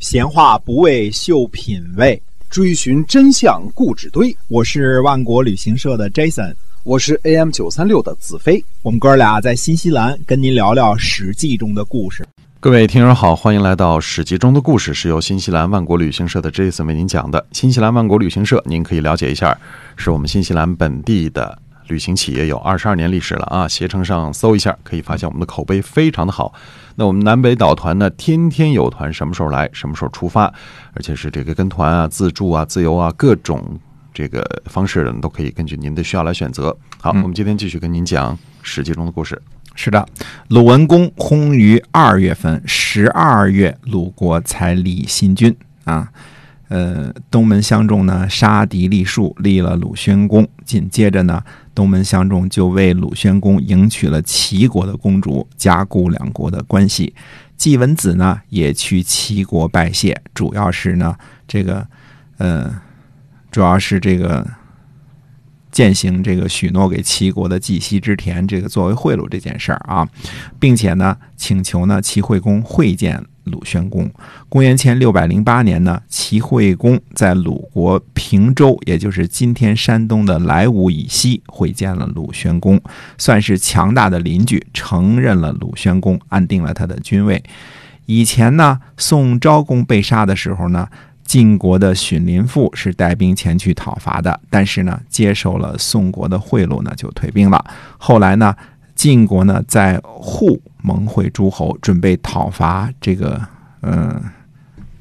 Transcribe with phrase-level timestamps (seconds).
[0.00, 4.34] 闲话不为秀品味，追寻真相固执堆。
[4.48, 8.64] 我是万国旅行社的 Jason，我是 AM 九三六的子飞。
[8.80, 12.26] 我们哥俩在新西兰跟您聊聊《史记》中的故事。
[12.60, 17.46] 各位听友好，欢迎来到《史记》中的故事，是由新西兰万国旅行社的 Jason 为您讲的。
[17.52, 19.54] 新西兰万国旅行社，您可以了解一下，
[19.96, 21.58] 是我们新西兰本地的
[21.90, 23.68] 旅行企业，有二十二年历史了啊。
[23.68, 26.54] 携程上搜一下，可以发现我们的口碑非常的好。
[26.94, 30.44] 那我们南北岛团呢，天天有团，什么时候来，什么时候出发，
[30.94, 33.78] 而且是这个跟团啊、自助啊、自由啊各种
[34.14, 36.74] 这个方式的，都可以根据您的需要来选择。
[37.00, 39.40] 好，我们今天继续跟您讲《史记》中的故事。
[39.74, 40.06] 是的，
[40.48, 46.08] 鲁文公薨于二月份，十二月鲁国才立新君啊。
[46.68, 50.46] 呃，东门相仲呢杀敌立树，立了鲁宣公。
[50.64, 51.42] 紧接着呢，
[51.80, 57.14] 东门相中就为鲁宣公迎娶了齐国的公主，加固两国的关系。
[57.56, 61.16] 季文子呢也去齐国拜谢，主要是呢
[61.48, 61.86] 这个，
[62.36, 62.70] 呃，
[63.50, 64.46] 主要是这个。
[65.72, 70.06] 践行这个许诺给齐国的季西之田，这个作为贿赂这件事儿啊，
[70.58, 74.10] 并且呢，请求呢齐惠公会见鲁宣公。
[74.48, 82.80] 公元前六百零八年呢，齐惠公在鲁国平州，也就是今天山东的莱芜以西会见了鲁宣公，
[83.18, 87.42] 算是强大的邻居，承认了鲁宣公，安定了他的君位。
[88.06, 90.88] 以前呢，宋昭公被杀的时候呢。
[91.22, 97.64] 晋国的荀林父是带兵前去讨伐的，但是呢，接受了宋国的贿赂呢，就退兵了。
[97.98, 98.52] 后来呢，
[98.96, 103.40] 晋国呢在户盟会诸侯，准备讨伐这个，
[103.82, 104.22] 嗯，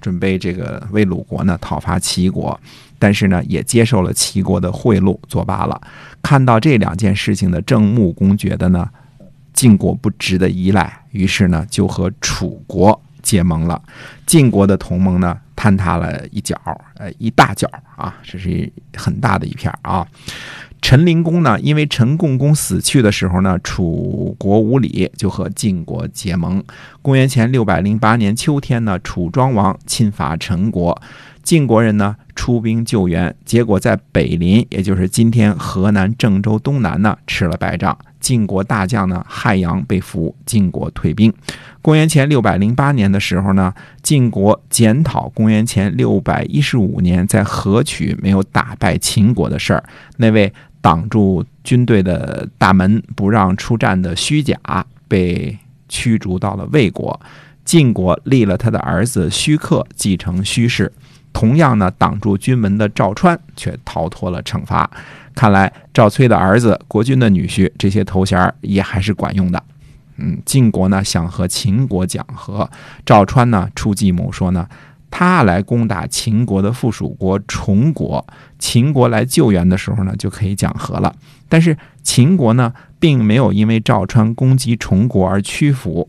[0.00, 2.58] 准备这个为鲁国呢讨伐齐国，
[2.98, 5.80] 但是呢，也接受了齐国的贿赂，作罢了。
[6.22, 8.88] 看到这两件事情的郑穆公觉得呢，
[9.52, 13.82] 晋国不值得依赖，于是呢，就和楚国结盟了。
[14.26, 15.38] 晋国的同盟呢？
[15.54, 16.58] 坍塌了一角，
[16.96, 20.04] 呃，一大角啊，这是很大的一片啊。
[20.92, 26.62] 陈灵公呢，因为陈共公死去的时候呢，楚国无礼，就和晋国结盟。
[27.00, 31.00] 公元前六百零八年秋天呢，楚庄王侵伐陈国，
[31.42, 37.96] 晋国人呢出兵救援，结果在北临，也就是今天河南郑州东南呢，吃了败仗。
[38.20, 41.32] 晋国大将呢，汉阳被俘，晋国退兵。
[41.80, 49.82] 公元前六百零八年的时候呢，晋国检讨公元前六百一十五年在河曲没有打败秦国的事儿，
[50.18, 50.52] 那位
[50.82, 54.58] 挡住军队的大门不让出战的虚假
[55.08, 55.56] 被
[55.88, 57.18] 驱逐到了魏国，
[57.64, 60.92] 晋国立了他的儿子虚克继承虚氏。
[61.32, 64.90] 同样呢，挡住军门的赵川却逃脱了惩罚。
[65.34, 69.62] 看来赵崔的儿子、国君的女婿，这些头衔也还是管用的。
[70.16, 72.68] 嗯，晋国呢想和秦国讲和，
[73.06, 74.68] 赵川呢出计谋说呢，
[75.12, 78.26] 他来攻打秦国的附属国崇国，
[78.58, 81.14] 秦国来救援的时候呢就可以讲和了。
[81.50, 86.08] 但是秦国呢并没有因为赵川攻击崇国而屈服，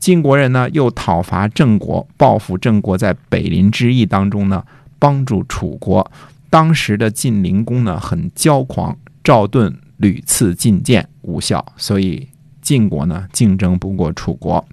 [0.00, 4.64] 晋国人呢又讨伐郑国，报复郑国在北临之役当中呢
[4.98, 6.10] 帮助楚国。
[6.50, 12.28] 当时的晋灵公呢很骄狂，赵盾屡次进谏无效，所以
[12.60, 14.66] 晋国呢竞争不过楚国。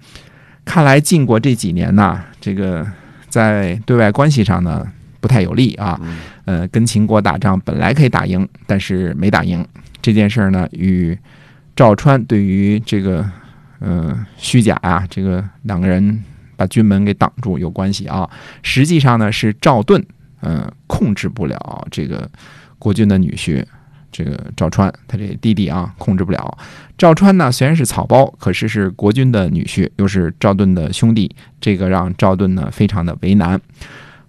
[0.65, 2.85] 看来晋国这几年呢，这个
[3.29, 4.85] 在对外关系上呢
[5.19, 5.99] 不太有利啊。
[6.45, 9.65] 呃，跟秦国打仗本来可以打赢，但是没打赢。
[10.01, 11.17] 这件事儿呢与
[11.75, 13.29] 赵川对于这个
[13.79, 16.23] 呃虚假啊，这个两个人
[16.55, 18.29] 把军门给挡住有关系啊。
[18.63, 20.05] 实际上呢是赵盾。
[20.41, 22.29] 嗯，控制不了这个
[22.77, 23.65] 国君的女婿，
[24.11, 26.57] 这个赵川，他这弟弟啊，控制不了。
[26.97, 33.59] 赵川呢，虽然是草包，可是是国君的女婿，又是赵盾的兄弟，这个让赵盾呢非常的为难。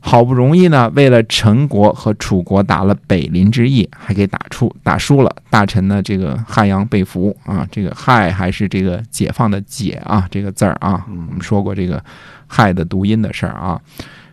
[0.00, 5.36] 好不容易呢，为了陈国和楚国打了北林之役，还给打出打输了。
[5.50, 12.02] 大臣呢，这个汉阳被俘啊，这个害还是这个解放的解啊，这个字儿啊，我们说过这个
[12.46, 13.80] 害的读音的事儿啊。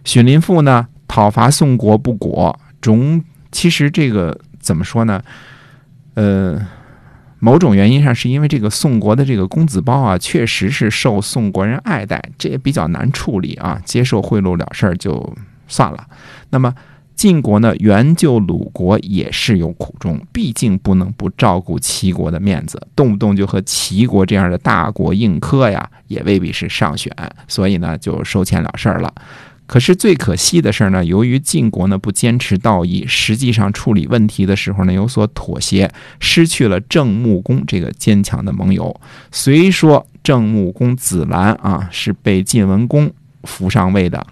[0.04, 0.88] 荀林父呢？
[1.08, 5.22] 讨伐宋国不果，种其实这个怎么说呢？
[6.16, 6.60] 呃，
[7.40, 13.80] 某种原因上是因为这个宋国的这个公子包啊，确实是受宋国人爱戴，这也比较难处理啊。
[13.86, 15.36] 接受贿赂了事儿就
[15.68, 16.08] 算了。
[16.50, 16.74] 那么
[17.16, 27.14] 晋国呢，援救鲁国也是有苦衷，毕竟不能不照顾齐国的面子，动不动就和齐国这样的大国硬磕呀，也未必是上选，
[27.48, 29.14] 所以呢，就收钱了事儿了。
[29.68, 38.96] 可是最可惜的事呢，由于晋国呢不坚持道义，实际上处理问题的时候呢有所妥协，失去了郑穆公这个坚强的盟友。
[39.32, 43.12] 虽说郑穆公子兰啊是被晋文公
[43.44, 44.26] 扶上位的，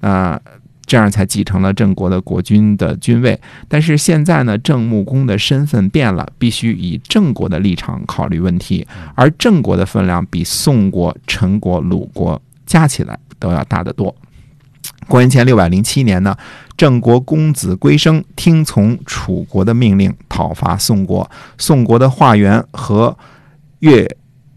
[0.00, 0.40] 啊、
[0.86, 3.38] 这样才继承了郑国的国君的君位。
[3.68, 8.86] 但是现在呢，郑穆公的身份变了，必须以郑国的立场考虑问题，
[9.16, 14.14] 而郑国的分量比宋国、陈国、鲁国加起来都要大得多。
[15.08, 16.36] 公元前六百零七年呢，
[16.76, 21.28] 郑国公子归生听从楚国的命令，讨伐宋国。
[21.58, 23.16] 宋国的华元和
[23.78, 24.08] 乐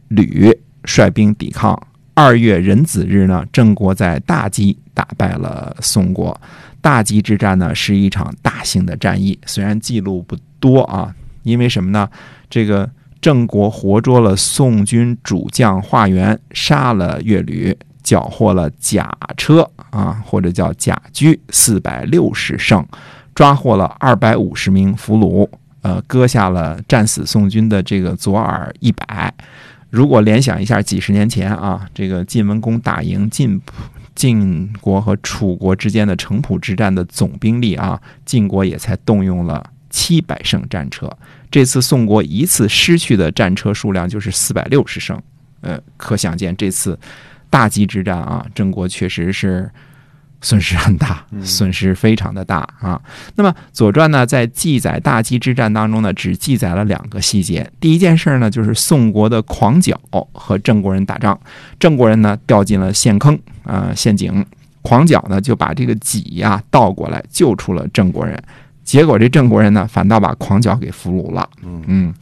[0.08, 0.52] 吕
[0.84, 1.80] 率兵抵抗。
[2.16, 6.40] 二月壬子日呢，郑国在大畿打败了宋国。
[6.82, 11.14] 大畿之战呢，是一场大型的战役，虽然记录不多啊，
[11.44, 12.10] 因为什么呢？
[12.50, 12.90] 这个
[13.22, 17.78] 郑国活捉了宋军主将华元，杀了乐吕，
[18.10, 22.84] 缴获了甲车啊，或者叫甲车四百六十乘，
[23.36, 25.48] 抓获了二百五十名俘虏，
[25.84, 29.32] 呃，割下了战死宋军的这个左耳一百。
[29.92, 33.62] 如果联想一下几十年前啊，这个晋文公打赢晋
[34.16, 41.08] 晋国和楚国之间的城濮之战的总兵力啊，晋国也才动用了七百乘战车。
[41.52, 45.22] 这次宋国一次失去的战车数量就是四百六十乘，
[45.62, 46.98] 呃，可想见这次
[47.50, 49.70] 大畿之战啊，郑国确实是
[50.42, 53.02] 损失很大，损失非常的大啊。
[53.36, 57.70] 那么《左传》呢，在记载大畿之战当中呢，只记载了两个细节。
[57.80, 60.00] 第一件事呢，就是宋国的狂角
[60.32, 61.38] 和郑国人打仗，
[61.78, 64.46] 郑国人呢掉进了陷坑啊、呃陷阱，
[64.82, 68.42] 狂角呢就把这个戟呀、倒过来救出了郑国人。
[68.86, 71.50] 结果这郑国人呢，反倒把狂角给俘虏了。
[71.62, 72.14] 嗯，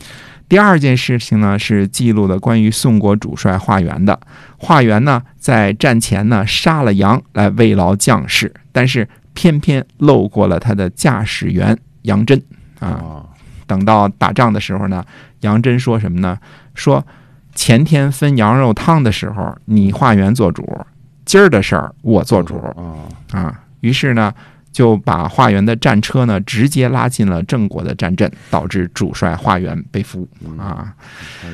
[0.49, 4.17] 第二件事情呢，是记录的关于宋国主帅华元的。
[4.57, 12.41] 华元呢，在战前呢杀了羊来慰劳将士，但是偏偏漏过了他的驾驶员杨真
[12.79, 12.87] 啊。
[12.87, 13.25] 啊，
[13.65, 15.03] 等到打仗的时候呢，
[15.41, 16.37] 杨真说什么呢？
[16.73, 17.05] 说
[17.53, 20.85] 前天分羊肉汤的时候，你华元做主，
[21.25, 23.03] 今儿的事儿我做主啊，
[23.37, 23.59] 啊。
[23.81, 24.33] 于是呢，
[24.77, 30.93] 就把华元的战车呢直接拉进了郑国的战阵，导致主帅华元被俘啊。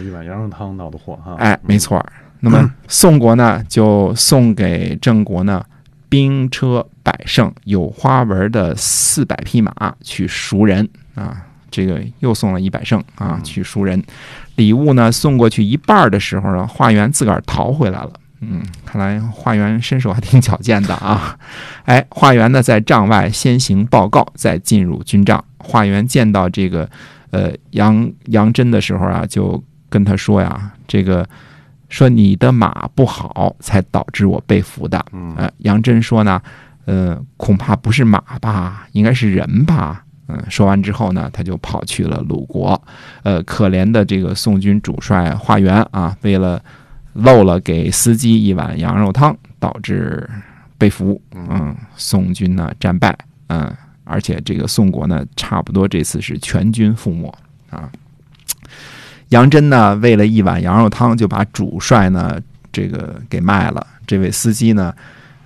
[0.03, 1.33] 一碗羊肉汤闹的祸哈。
[1.39, 2.11] 哎，没错儿。
[2.41, 5.63] 那么宋国呢，就送给郑国呢
[6.09, 10.85] 兵车百乘，有花纹的四百匹马去赎人
[11.15, 11.43] 啊。
[11.71, 14.03] 这个又送了一百胜啊，去赎人。
[14.57, 18.11] 礼物呢送过去一半的时候呢，华元自个儿逃回来了。
[18.49, 21.37] 嗯，看来华元身手还挺矫健的啊。
[21.85, 25.43] 哎，华元呢在帐外先行报告，再进入军帐。
[25.57, 26.89] 华元见到这个
[27.31, 31.27] 呃杨杨真的时候啊，就跟他说呀，这个
[31.89, 35.03] 说你的马不好，才导致我被俘的。
[35.11, 36.41] 嗯呃，杨真说呢，
[36.85, 40.03] 呃，恐怕不是马吧，应该是人吧。
[40.27, 42.81] 嗯，说完之后呢，他就跑去了鲁国。
[43.23, 46.61] 呃，可怜的这个宋军主帅华元啊，为了
[47.13, 50.29] 漏了给司机一碗羊肉汤，导致
[50.77, 51.21] 被俘。
[51.33, 53.17] 嗯，宋军呢战败。
[53.47, 53.71] 嗯，
[54.03, 57.33] 而且这个宋国呢，差不多这次是全军覆没
[57.69, 57.89] 啊。
[59.29, 62.39] 杨真呢，为了一碗羊肉汤，就把主帅呢
[62.71, 63.85] 这个给卖了。
[64.05, 64.93] 这位司机呢，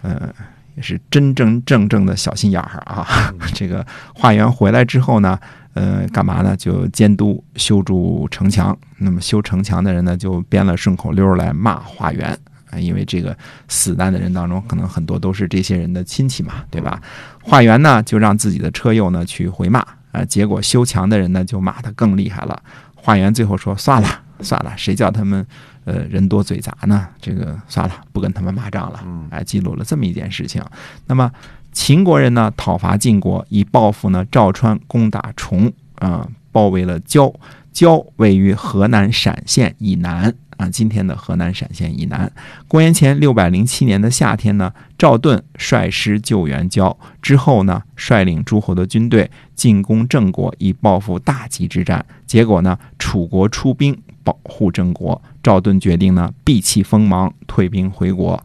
[0.02, 0.34] 呃，
[0.76, 3.32] 也是真真正正的小心眼儿啊。
[3.54, 5.40] 这个化缘回来之后呢，
[5.78, 6.58] 呃，干嘛呢？
[6.58, 8.76] 就监督修筑城墙。
[8.98, 12.36] 那么修城墙的人呢，就编了顺口溜来骂华元
[12.72, 13.38] 啊，因为这个
[13.68, 17.00] 死难的人当中，可能很多都是这些人的亲戚嘛，对吧？
[17.44, 22.60] 华元呢，就让自己的车友呢去回骂啊，结果修墙的人呢就骂他更厉害了。
[22.96, 25.46] 华元最后说：“算了，算了，谁叫他们
[25.86, 27.08] 呃人多嘴杂呢？
[27.22, 30.62] 这个算了，不跟他们骂仗了。”哎，记录了这么一件事情。
[31.06, 31.32] 那么
[31.78, 37.32] 秦国人呢讨伐晋国，以报复呢赵川攻打崇啊、包围了焦。
[37.72, 42.30] 焦位于河南陕县以南啊，今天的河南陕县以南。
[42.68, 52.04] 公元前六百零七年的夏天呢，赵盾率师救援焦，之后呢，率领诸侯的军队进攻郑国，以报复大吉之战。
[52.26, 58.44] 结果呢，楚国出兵保护郑国，赵盾决定呢避弃锋芒，退兵回国。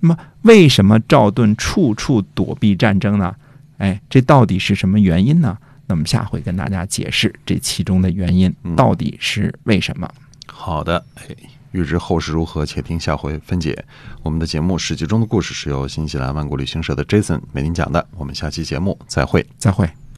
[0.00, 3.34] 那么，为什么赵盾处处躲避战争呢？
[3.78, 5.56] 哎，这到底是什么原因呢？
[5.86, 10.08] 那么下回跟大家解释这其中的原因到底是为什么。
[10.46, 11.24] 好的，哎，
[11.72, 13.84] 预知后事如何，且听下回分解。
[14.22, 18.06] 我们的节目《史记中的故事》是由新西兰万国旅行社的 Jason 为您讲的。
[18.16, 19.46] 我们下期节目再会。
[19.58, 19.98] 再会。